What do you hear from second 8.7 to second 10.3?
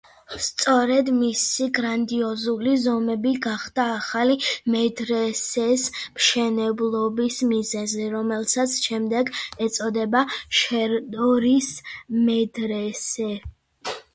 შემდეგ ეწოდა